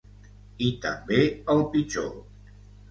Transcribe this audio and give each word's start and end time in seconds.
I 0.69 0.71
també 0.87 1.21
el 1.57 1.63
pitjor. 1.77 2.13